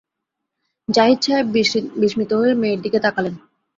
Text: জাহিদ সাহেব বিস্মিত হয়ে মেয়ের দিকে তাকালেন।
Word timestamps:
জাহিদ 0.89 1.19
সাহেব 1.21 1.45
বিস্মিত 2.01 2.31
হয়ে 2.33 2.53
মেয়ের 2.53 2.79
দিকে 2.81 2.99
তাকালেন। 2.99 3.35